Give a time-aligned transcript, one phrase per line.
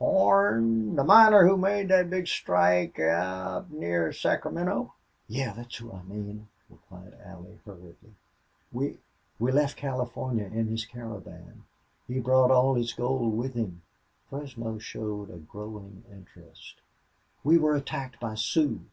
[0.00, 0.96] "Horn!
[0.96, 4.92] The miner who made thet big strike out near Sacramento?"
[5.28, 8.16] "Yes, that's who I mean," replied Allie, hurriedly.
[8.72, 8.98] "We
[9.38, 11.62] we left California in his caravan.
[12.08, 13.82] He brought all his gold with him."
[14.28, 16.80] Fresno showed a growing interest.
[17.44, 18.84] "We were attacked by Sioux....